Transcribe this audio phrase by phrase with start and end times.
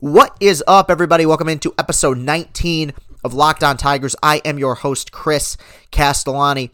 [0.00, 1.24] What is up, everybody?
[1.24, 2.92] Welcome into episode 19
[3.24, 4.14] of Locked On Tigers.
[4.22, 5.56] I am your host, Chris
[5.90, 6.70] Castellani.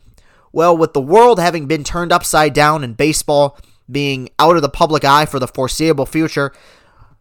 [0.51, 3.57] Well, with the world having been turned upside down and baseball
[3.89, 6.53] being out of the public eye for the foreseeable future,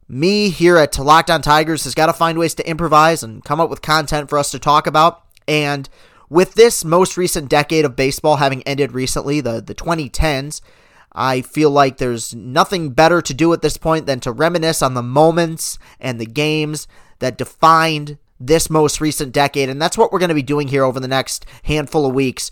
[0.07, 3.59] me here at Locked On Tigers has got to find ways to improvise and come
[3.59, 5.21] up with content for us to talk about.
[5.47, 5.87] And
[6.29, 10.61] with this most recent decade of baseball having ended recently, the, the 2010s,
[11.13, 14.93] I feel like there's nothing better to do at this point than to reminisce on
[14.93, 16.87] the moments and the games
[17.19, 19.69] that defined this most recent decade.
[19.69, 22.49] And that's what we're going to be doing here over the next handful of weeks,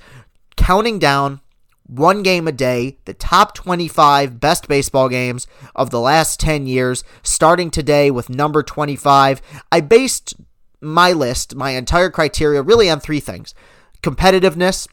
[0.55, 1.41] counting down
[1.88, 7.03] one game a day, the top 25 best baseball games of the last 10 years,
[7.23, 9.41] starting today with number 25.
[9.72, 10.36] I based
[10.81, 13.53] my list, my entire criteria, really on three things
[14.02, 14.88] competitiveness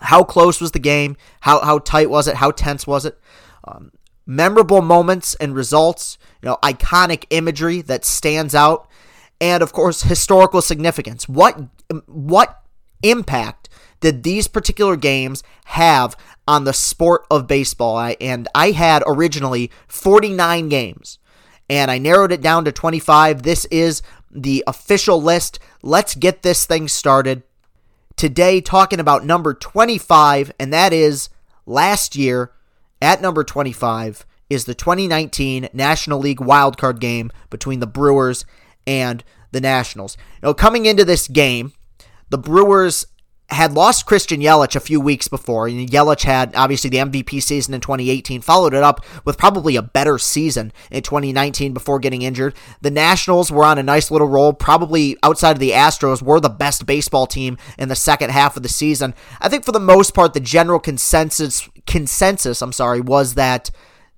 [0.00, 1.16] how close was the game?
[1.40, 2.36] How how tight was it?
[2.36, 3.18] How tense was it?
[3.64, 3.92] Um,
[4.26, 6.18] memorable moments and results.
[6.42, 8.88] You know, iconic imagery that stands out,
[9.40, 11.28] and of course, historical significance.
[11.28, 11.60] What
[12.06, 12.62] what
[13.02, 13.68] impact
[14.00, 17.96] did these particular games have on the sport of baseball?
[17.96, 21.18] I, and I had originally 49 games,
[21.68, 23.42] and I narrowed it down to 25.
[23.42, 25.58] This is the official list.
[25.82, 27.42] Let's get this thing started
[28.18, 31.30] today talking about number 25, and that is
[31.64, 32.50] last year
[33.00, 38.44] at number 25 is the 2019 National League wildcard game between the Brewers
[38.86, 40.16] and the Nationals.
[40.42, 41.72] Now, coming into this game,
[42.28, 43.06] the Brewers
[43.50, 45.68] had lost Christian Yelich a few weeks before.
[45.68, 49.82] And Yelich had obviously the MVP season in 2018, followed it up with probably a
[49.82, 52.54] better season in 2019 before getting injured.
[52.82, 56.50] The Nationals were on a nice little roll, probably outside of the Astros, were the
[56.50, 59.14] best baseball team in the second half of the season.
[59.40, 63.70] I think for the most part, the general consensus consensus, I'm sorry, was that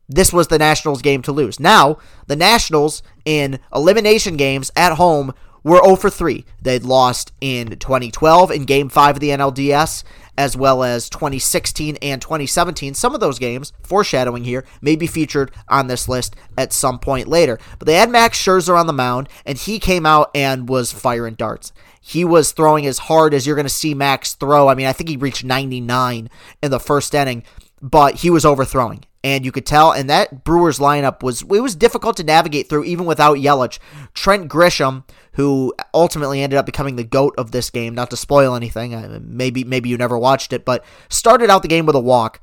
[0.09, 1.61] this was the Nationals game to lose.
[1.61, 6.45] Now, the Nationals in elimination games at home were 0 for 3.
[6.63, 10.05] They'd lost in 2012 in Game 5 of the NLDS,
[10.37, 12.95] as well as 2016 and 2017.
[12.95, 17.29] Some of those games, foreshadowing here, may be featured on this list at some point
[17.29, 17.59] later.
[17.79, 21.35] But they had Max Scherzer on the mound, and he came out and was firing
[21.35, 21.73] darts.
[22.01, 24.69] He was throwing as hard as you're going to see Max throw.
[24.69, 26.31] I mean, I think he reached 99
[26.63, 27.45] in the first inning,
[27.83, 29.93] but he was overthrowing and you could tell.
[29.93, 33.79] And that Brewers lineup was it was difficult to navigate through even without Yelich.
[34.15, 38.55] Trent Grisham, who ultimately ended up becoming the goat of this game, not to spoil
[38.55, 42.41] anything, maybe maybe you never watched it, but started out the game with a walk.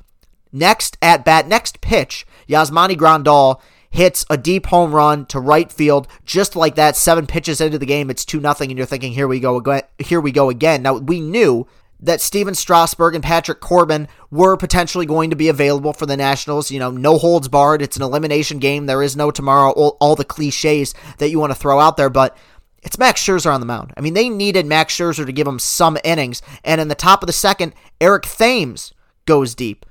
[0.52, 6.08] Next at bat, next pitch, Yasmani Grandal hits a deep home run to right field
[6.26, 6.96] just like that.
[6.96, 9.84] Seven pitches into the game, it's two nothing, and you're thinking, here we go, again
[10.00, 10.84] here we go again.
[10.84, 11.68] Now we knew
[12.00, 16.70] that Stephen Strasburg and Patrick Corbin were potentially going to be available for the Nationals.
[16.70, 17.82] You know, no holds barred.
[17.82, 18.86] It's an elimination game.
[18.86, 19.72] There is no tomorrow.
[19.72, 22.38] All, all the cliches that you want to throw out there, but
[22.84, 23.94] it's Max Scherzer on the mound.
[23.98, 27.24] I mean, they needed Max Scherzer to give them some innings, and in the top
[27.24, 28.94] of the second, Eric Thames
[29.26, 29.86] goes deep.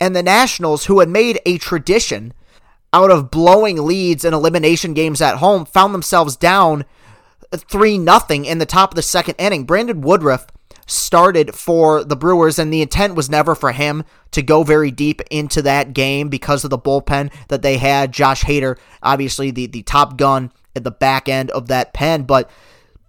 [0.00, 2.34] And the Nationals, who had made a tradition
[2.92, 6.84] out of blowing leads in elimination games at home, found themselves down
[7.54, 9.64] 3 nothing in the top of the second inning.
[9.64, 10.46] Brandon Woodruff
[10.88, 15.20] started for the Brewers, and the intent was never for him to go very deep
[15.30, 18.12] into that game because of the bullpen that they had.
[18.12, 22.50] Josh Hader, obviously the, the top gun at the back end of that pen, but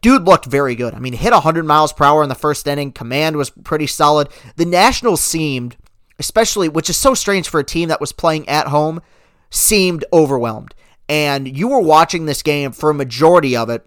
[0.01, 0.93] dude looked very good.
[0.93, 2.91] I mean, hit 100 miles per hour in the first inning.
[2.91, 4.29] Command was pretty solid.
[4.57, 5.77] The Nationals seemed,
[6.19, 9.01] especially, which is so strange for a team that was playing at home,
[9.49, 10.75] seemed overwhelmed.
[11.07, 13.85] And you were watching this game for a majority of it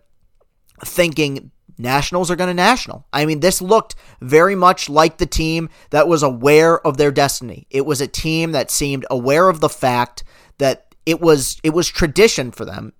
[0.85, 3.07] thinking Nationals are going to national.
[3.13, 7.67] I mean, this looked very much like the team that was aware of their destiny.
[7.71, 10.25] It was a team that seemed aware of the fact
[10.59, 12.93] that it was it was tradition for them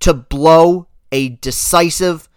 [0.00, 2.28] to blow a decisive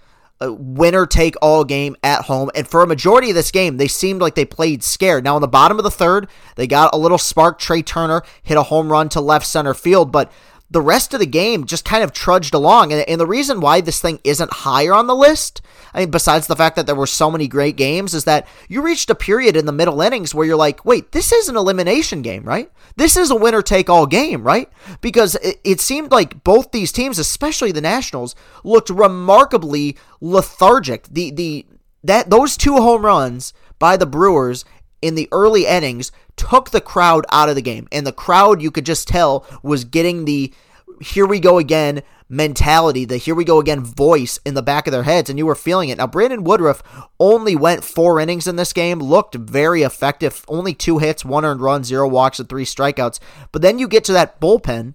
[0.41, 2.49] uh, winner take all game at home.
[2.55, 5.23] And for a majority of this game, they seemed like they played scared.
[5.23, 7.59] Now, in the bottom of the third, they got a little spark.
[7.59, 10.31] Trea Turner hit a home run to left center field, but
[10.71, 12.93] the rest of the game just kind of trudged along.
[12.93, 15.61] And, and, the reason why this thing isn't higher on the list,
[15.93, 18.81] I mean, besides the fact that there were so many great games, is that you
[18.81, 22.21] reached a period in the middle innings where you're like, wait, this is an elimination
[22.21, 22.71] game, right?
[22.95, 24.69] This is a winner take all game, right?
[25.01, 31.05] Because it, it seemed like both these teams, especially the Nationals, looked remarkably lethargic.
[31.09, 31.65] The the
[32.03, 34.63] that those two home runs by the Brewers
[35.01, 37.87] in the early innings took the crowd out of the game.
[37.91, 40.53] And the crowd, you could just tell, was getting the
[41.01, 44.91] here we go again mentality, the here we go again voice in the back of
[44.91, 45.97] their heads, and you were feeling it.
[45.97, 46.81] Now, Brandon Woodruff
[47.19, 51.61] only went four innings in this game, looked very effective, only two hits, one earned
[51.61, 53.19] run, zero walks, and three strikeouts.
[53.51, 54.93] But then you get to that bullpen,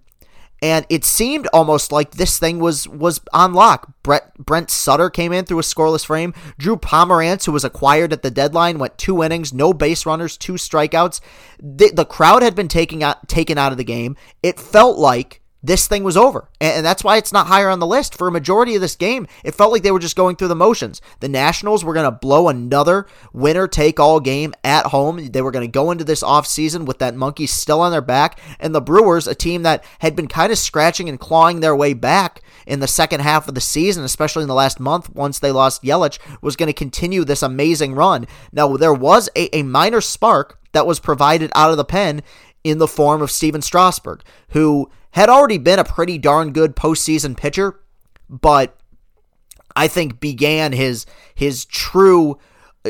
[0.62, 3.92] and it seemed almost like this thing was was on lock.
[4.02, 6.34] Brett Brent Suter came in through a scoreless frame.
[6.58, 10.54] Drew Pomeranz, who was acquired at the deadline, went two innings, no base runners, two
[10.54, 11.20] strikeouts.
[11.58, 14.16] The, the crowd had been taken out taken out of the game.
[14.42, 16.48] It felt like this thing was over.
[16.60, 18.16] And that's why it's not higher on the list.
[18.16, 20.54] For a majority of this game, it felt like they were just going through the
[20.54, 21.00] motions.
[21.20, 25.28] The Nationals were going to blow another winner take all game at home.
[25.28, 28.38] They were going to go into this offseason with that monkey still on their back.
[28.60, 31.94] And the Brewers, a team that had been kind of scratching and clawing their way
[31.94, 35.52] back in the second half of the season, especially in the last month once they
[35.52, 38.26] lost Yelich, was going to continue this amazing run.
[38.52, 42.22] Now, there was a, a minor spark that was provided out of the pen
[42.66, 47.36] in the form of Stephen Strasburg, who had already been a pretty darn good postseason
[47.36, 47.80] pitcher,
[48.28, 48.78] but
[49.74, 52.38] I think began his his true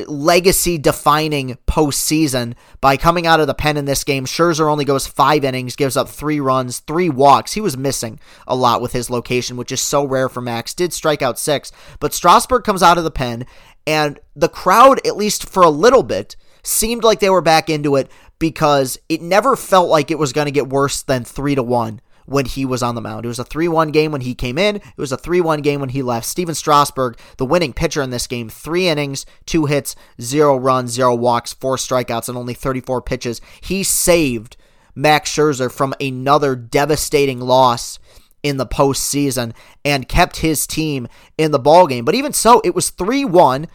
[0.06, 4.26] legacy defining postseason by coming out of the pen in this game.
[4.26, 7.54] Scherzer only goes five innings, gives up three runs, three walks.
[7.54, 10.74] He was missing a lot with his location, which is so rare for Max.
[10.74, 13.46] Did strike out six, but Strasburg comes out of the pen,
[13.86, 17.96] and the crowd, at least for a little bit, seemed like they were back into
[17.96, 21.62] it because it never felt like it was going to get worse than three to
[21.62, 23.24] one when he was on the mound.
[23.24, 25.62] It was a 3 1 game when he came in, it was a 3 1
[25.62, 26.26] game when he left.
[26.26, 31.14] Stephen Strasburg, the winning pitcher in this game, three innings, two hits, zero runs, zero
[31.14, 33.40] walks, four strikeouts, and only 34 pitches.
[33.60, 34.56] He saved
[34.94, 37.98] Max Scherzer from another devastating loss
[38.42, 39.52] in the postseason
[39.84, 42.04] and kept his team in the ballgame.
[42.04, 43.66] But even so, it was 3 1,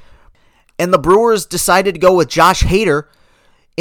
[0.77, 3.05] and the Brewers decided to go with Josh Hader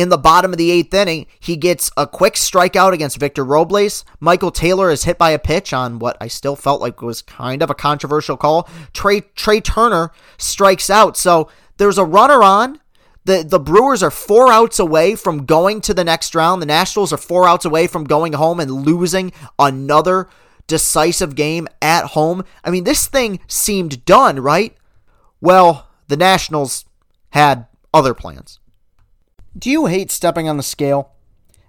[0.00, 4.02] in the bottom of the eighth inning, he gets a quick strikeout against Victor Robles.
[4.18, 7.62] Michael Taylor is hit by a pitch on what I still felt like was kind
[7.62, 8.66] of a controversial call.
[8.94, 11.18] Trey Trea Turner strikes out.
[11.18, 12.80] So there's a runner on.
[13.26, 16.62] The, the Brewers are four outs away from going to the next round.
[16.62, 20.28] The Nationals are four outs away from going home and losing another
[20.66, 22.42] decisive game at home.
[22.64, 24.74] I mean, this thing seemed done, right?
[25.42, 26.86] Well, the Nationals
[27.30, 28.60] had other plans.
[29.60, 31.12] Do you hate stepping on the scale?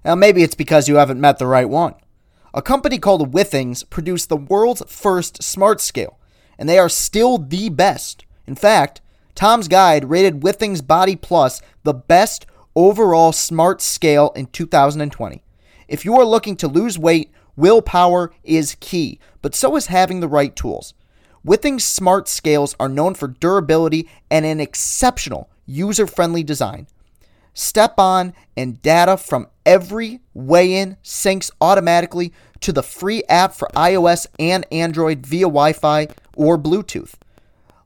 [0.06, 1.96] Now, maybe it's because you haven't met the right one.
[2.54, 6.18] A company called Withings produced the world's first smart scale,
[6.58, 8.24] and they are still the best.
[8.48, 9.02] In fact,
[9.36, 12.46] Tom's Guide rated Withings Body Plus the best
[12.78, 15.44] overall smart scale in 2020.
[15.90, 20.30] If you are looking to lose weight, willpower is key, but so is having the
[20.30, 20.94] right tools.
[21.46, 26.88] Withings smart scales are known for durability and an exceptional user friendly design.
[27.62, 33.68] Step on and data from every weigh in syncs automatically to the free app for
[33.76, 37.14] iOS and Android via Wi Fi or Bluetooth.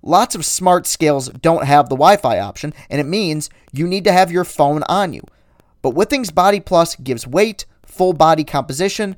[0.01, 4.05] Lots of smart scales don't have the Wi Fi option, and it means you need
[4.05, 5.21] to have your phone on you.
[5.81, 9.17] But Withings Body Plus gives weight, full body composition,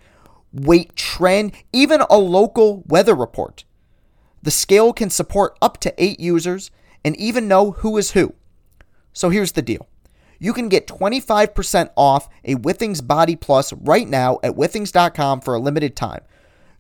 [0.52, 3.64] weight trend, even a local weather report.
[4.42, 6.72] The scale can support up to eight users
[7.06, 8.34] and even know who is who.
[9.14, 9.88] So here's the deal
[10.40, 15.60] you can get 25% off a Withings Body Plus right now at withings.com for a
[15.60, 16.22] limited time.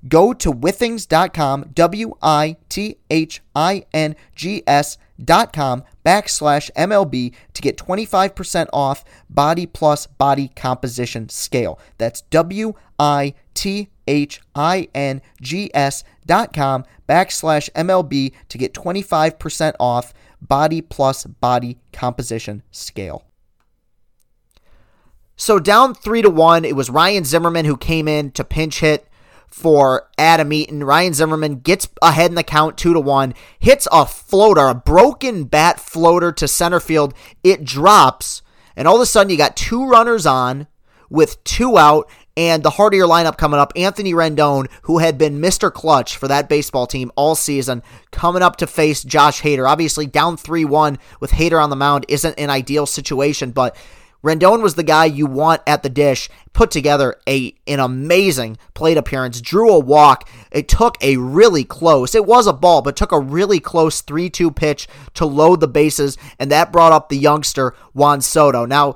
[0.07, 7.77] Go to withings.com, W I T H I N G S.com backslash MLB to get
[7.77, 11.79] 25% off Body Plus Body Composition Scale.
[11.97, 20.13] That's W I T H I N G S.com backslash MLB to get 25% off
[20.41, 23.25] Body Plus Body Composition Scale.
[25.37, 29.07] So down three to one, it was Ryan Zimmerman who came in to pinch hit
[29.47, 30.83] for Adam Eaton.
[30.83, 35.43] Ryan Zimmerman gets ahead in the count two to one, hits a floater, a broken
[35.43, 37.13] bat floater to center field.
[37.43, 38.41] It drops,
[38.75, 40.67] and all of a sudden you got two runners on
[41.07, 45.17] with two out, and the heart of your lineup coming up, Anthony Rendon, who had
[45.17, 45.71] been Mr.
[45.71, 49.69] Clutch for that baseball team all season, coming up to face Josh Hader.
[49.69, 53.75] Obviously, down 3 1 with Hader on the mound isn't an ideal situation, but
[54.23, 56.29] Rendon was the guy you want at the dish.
[56.53, 59.41] Put together a an amazing plate appearance.
[59.41, 60.27] Drew a walk.
[60.51, 62.15] It took a really close.
[62.15, 66.17] It was a ball, but took a really close 3-2 pitch to load the bases,
[66.39, 68.65] and that brought up the youngster Juan Soto.
[68.65, 68.95] Now,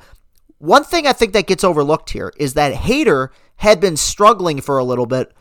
[0.57, 4.77] one thing I think that gets overlooked here is that Hader had been struggling for
[4.77, 5.33] a little bit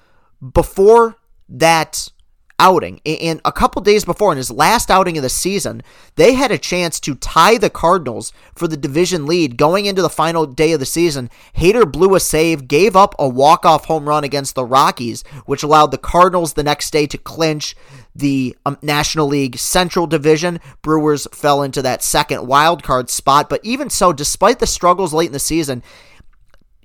[0.52, 1.16] before
[1.49, 2.10] that
[2.60, 3.00] outing.
[3.04, 5.82] And a couple days before, in his last outing of the season,
[6.14, 10.10] they had a chance to tie the Cardinals for the division lead going into the
[10.10, 11.30] final day of the season.
[11.56, 15.90] Hader blew a save, gave up a walk-off home run against the Rockies, which allowed
[15.90, 17.74] the Cardinals the next day to clinch
[18.14, 20.60] the um, National League Central Division.
[20.82, 25.28] Brewers fell into that second wild card spot, but even so, despite the struggles late
[25.28, 25.82] in the season,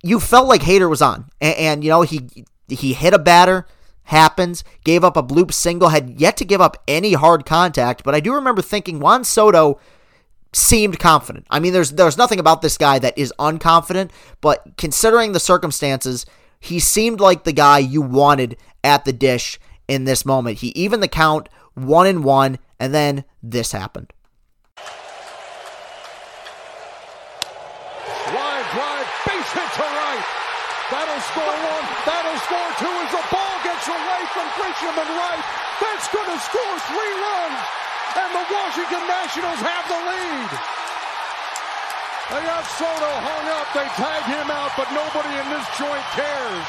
[0.02, 2.30] you felt like Hader was on, and, and you know he
[2.68, 3.66] he hit a batter,
[4.06, 8.16] happens, gave up a bloop single, had yet to give up any hard contact, but
[8.16, 9.80] I do remember thinking Juan Soto
[10.54, 11.46] seemed confident.
[11.50, 16.26] I mean, there's there's nothing about this guy that is unconfident, but considering the circumstances,
[16.60, 20.60] he seemed like the guy you wanted at the dish in this moment.
[20.60, 24.14] He even the count one and one, and then this happened.
[28.32, 30.26] Line drive, base hit to right.
[30.90, 31.86] That'll score one.
[32.06, 34.22] That'll score two as the ball gets away
[34.84, 35.44] and right.
[35.80, 37.60] That's going to score three runs.
[38.16, 40.50] And the Washington Nationals have the lead.
[42.32, 43.68] They got Soto hung up.
[43.72, 46.66] They tag him out, but nobody in this joint cares.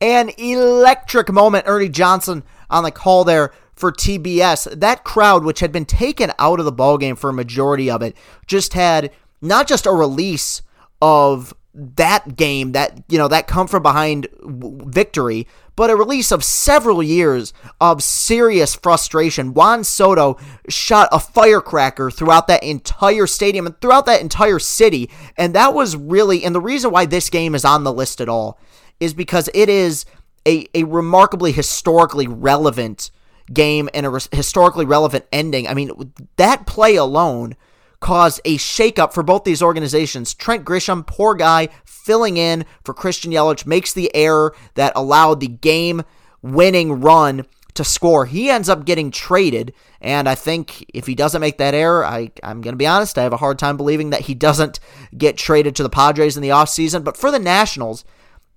[0.00, 4.78] An electric moment, Ernie Johnson on the call there for TBS.
[4.78, 8.16] That crowd, which had been taken out of the ballgame for a majority of it,
[8.46, 10.62] just had not just a release
[11.00, 16.44] of that game, that you know, that come from behind victory, but a release of
[16.44, 19.54] several years of serious frustration.
[19.54, 20.38] Juan Soto
[20.68, 25.96] shot a firecracker throughout that entire stadium and throughout that entire city, and that was
[25.96, 28.58] really and the reason why this game is on the list at all
[29.00, 30.04] is because it is
[30.46, 33.10] a, a remarkably historically relevant
[33.52, 35.66] game and a re- historically relevant ending.
[35.66, 37.56] I mean, that play alone
[38.02, 40.34] caused a shakeup for both these organizations.
[40.34, 45.48] Trent Grisham, poor guy, filling in for Christian Yelich, makes the error that allowed the
[45.48, 46.02] game
[46.42, 48.26] winning run to score.
[48.26, 52.30] He ends up getting traded, and I think if he doesn't make that error, I,
[52.42, 54.78] I'm going to be honest, I have a hard time believing that he doesn't
[55.16, 57.04] get traded to the Padres in the offseason.
[57.04, 58.04] But for the Nationals,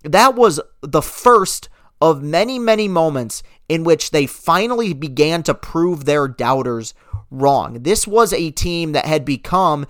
[0.04, 1.70] that was the first
[2.02, 6.94] of many, many moments in which they finally began to prove their doubters
[7.32, 7.84] wrong.
[7.84, 9.88] This was a team that had become,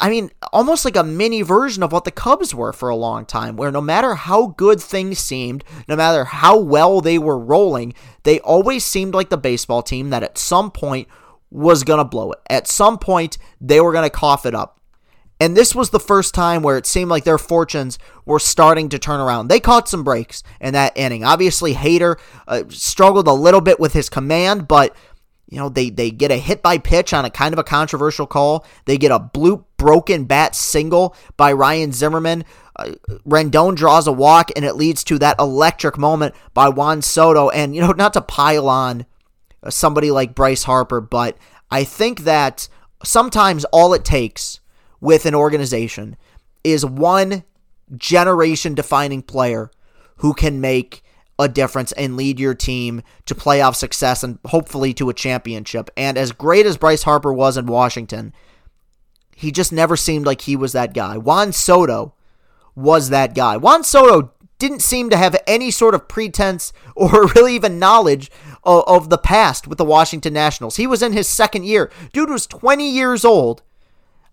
[0.00, 3.24] I mean, almost like a mini version of what the Cubs were for a long
[3.24, 7.94] time, where no matter how good things seemed, no matter how well they were rolling,
[8.24, 11.08] they always seemed like the baseball team that at some point
[11.50, 12.40] was going to blow it.
[12.50, 14.77] At some point, they were going to cough it up.
[15.40, 18.98] And this was the first time where it seemed like their fortunes were starting to
[18.98, 19.48] turn around.
[19.48, 21.24] They caught some breaks in that inning.
[21.24, 22.18] Obviously, Hader
[22.48, 24.96] uh, struggled a little bit with his command, but
[25.48, 28.26] you know they they get a hit by pitch on a kind of a controversial
[28.26, 28.66] call.
[28.84, 32.44] They get a bloop broken bat single by Ryan Zimmerman.
[32.76, 32.92] Uh,
[33.26, 37.48] Rendon draws a walk, and it leads to that electric moment by Juan Soto.
[37.48, 39.06] And you know, not to pile on
[39.68, 41.38] somebody like Bryce Harper, but
[41.70, 42.68] I think that
[43.04, 44.60] sometimes all it takes
[45.00, 46.16] with an organization
[46.64, 47.44] is one
[47.96, 49.70] generation defining player
[50.16, 51.02] who can make
[51.38, 55.88] a difference and lead your team to playoff success and hopefully to a championship.
[55.96, 58.32] And as great as Bryce Harper was in Washington,
[59.36, 61.16] he just never seemed like he was that guy.
[61.16, 62.14] Juan Soto
[62.74, 63.56] was that guy.
[63.56, 68.30] Juan Soto didn't seem to have any sort of pretense or really even knowledge
[68.64, 70.76] of, of the past with the Washington Nationals.
[70.76, 71.90] He was in his second year.
[72.12, 73.62] Dude was 20 years old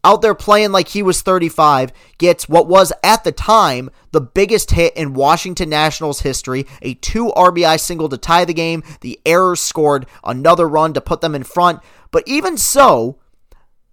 [0.05, 4.71] out there playing like he was 35, gets what was at the time the biggest
[4.71, 8.83] hit in Washington Nationals history, a 2 RBI single to tie the game.
[9.01, 11.79] The Errors scored another run to put them in front,
[12.11, 13.19] but even so,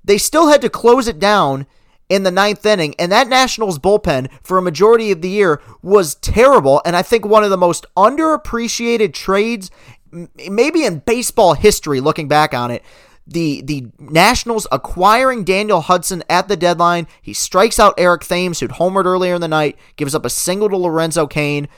[0.05, 1.67] they still had to close it down
[2.11, 6.17] in the ninth inning, and that Nationals bullpen for a majority of the year was
[6.17, 9.71] terrible, and I think one of the most underappreciated trades,
[10.11, 12.83] maybe in baseball history, looking back on it
[13.27, 17.07] the the Nationals acquiring Daniel Hudson at the deadline.
[17.21, 20.69] He strikes out Eric Thames, who'd homered earlier in the night, gives up a single
[20.69, 21.69] to Lorenzo Cain.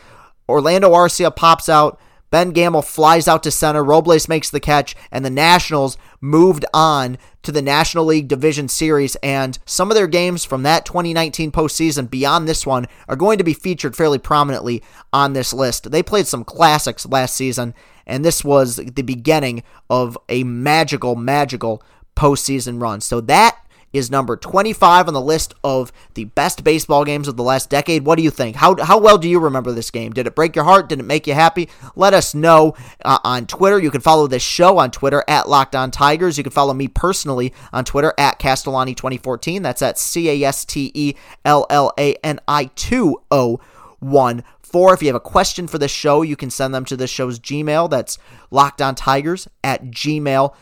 [0.48, 1.98] Orlando Arcia pops out.
[2.30, 3.84] Ben Gamel flies out to center.
[3.84, 9.14] Robles makes the catch, and the Nationals moved on to the National League Division Series.
[9.16, 13.44] And some of their games from that 2019 postseason beyond this one are going to
[13.44, 14.82] be featured fairly prominently
[15.12, 15.92] on this list.
[15.92, 17.72] They played some classics last season,
[18.06, 21.82] and this was the beginning of a magical, magical
[22.16, 23.00] postseason run.
[23.00, 23.58] So that
[23.94, 28.04] is number 25 on the list of the best baseball games of the last decade.
[28.04, 28.56] What do you think?
[28.56, 30.12] How, how well do you remember this game?
[30.12, 30.88] Did it break your heart?
[30.88, 31.68] Did it make you happy?
[31.94, 33.78] Let us know uh, on Twitter.
[33.78, 36.36] You can follow this show on Twitter at Locked On Tigers.
[36.36, 39.62] You can follow me personally on Twitter at Castellani2014.
[39.62, 44.42] That's at C A S T E L L A N I 201
[44.74, 44.92] four.
[44.92, 47.38] If you have a question for this show, you can send them to this show's
[47.38, 47.88] Gmail.
[47.88, 48.18] That's
[48.50, 50.52] lockedontigers at gmail.com.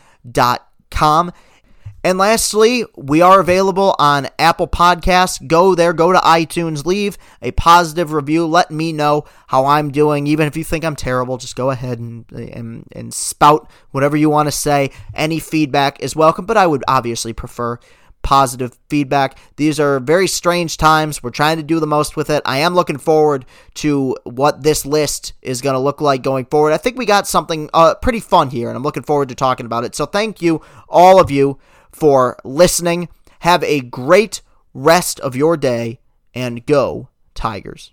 [2.03, 5.47] And lastly, we are available on Apple Podcasts.
[5.47, 8.45] Go there, go to iTunes, leave a positive review.
[8.45, 10.27] Let me know how I'm doing.
[10.27, 14.29] Even if you think I'm terrible, just go ahead and, and, and spout whatever you
[14.29, 14.91] want to say.
[15.15, 17.79] Any feedback is welcome, but I would obviously prefer
[18.23, 19.37] positive feedback.
[19.57, 21.21] These are very strange times.
[21.21, 22.41] We're trying to do the most with it.
[22.45, 26.73] I am looking forward to what this list is going to look like going forward.
[26.73, 29.65] I think we got something uh, pretty fun here, and I'm looking forward to talking
[29.65, 29.93] about it.
[29.93, 31.59] So thank you, all of you,
[31.91, 33.09] for listening.
[33.39, 34.41] Have a great
[34.73, 35.99] rest of your day,
[36.33, 37.92] and go, Tigers.